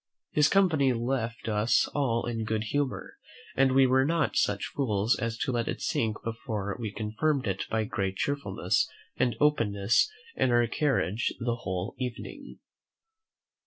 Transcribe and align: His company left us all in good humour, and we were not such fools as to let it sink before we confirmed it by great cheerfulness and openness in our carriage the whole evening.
His 0.31 0.47
company 0.49 0.93
left 0.93 1.47
us 1.47 1.87
all 1.93 2.25
in 2.25 2.43
good 2.43 2.63
humour, 2.63 3.17
and 3.55 3.71
we 3.73 3.85
were 3.85 4.03
not 4.03 4.35
such 4.35 4.65
fools 4.73 5.15
as 5.19 5.37
to 5.37 5.51
let 5.51 5.67
it 5.67 5.79
sink 5.79 6.23
before 6.23 6.75
we 6.79 6.91
confirmed 6.91 7.45
it 7.45 7.65
by 7.69 7.83
great 7.83 8.15
cheerfulness 8.15 8.89
and 9.17 9.35
openness 9.39 10.11
in 10.35 10.49
our 10.49 10.65
carriage 10.65 11.35
the 11.39 11.57
whole 11.57 11.93
evening. 11.99 12.57